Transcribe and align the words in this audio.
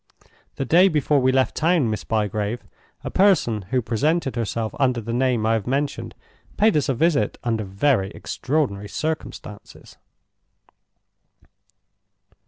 The 0.55 0.65
day 0.65 0.87
before 0.87 1.19
we 1.21 1.31
left 1.31 1.55
town, 1.55 1.87
Miss 1.87 2.03
Bygrave, 2.03 2.63
a 3.03 3.11
person 3.11 3.61
who 3.69 3.83
presented 3.83 4.35
herself 4.35 4.73
under 4.79 4.99
the 4.99 5.13
name 5.13 5.45
I 5.45 5.53
have 5.53 5.67
mentioned 5.67 6.15
paid 6.57 6.75
us 6.75 6.89
a 6.89 6.95
visit 6.95 7.37
under 7.43 7.63
very 7.63 8.09
extraordinary 8.09 8.89
circumstances." 8.89 9.97